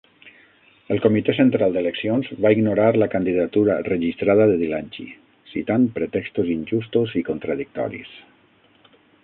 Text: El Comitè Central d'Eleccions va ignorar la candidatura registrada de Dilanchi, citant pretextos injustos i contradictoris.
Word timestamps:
El 0.93 1.01
Comitè 1.01 1.35
Central 1.39 1.75
d'Eleccions 1.75 2.31
va 2.45 2.51
ignorar 2.55 2.87
la 3.01 3.09
candidatura 3.15 3.75
registrada 3.89 4.49
de 4.53 4.57
Dilanchi, 4.63 5.07
citant 5.53 5.87
pretextos 5.99 6.53
injustos 6.57 7.17
i 7.23 7.27
contradictoris. 7.31 8.19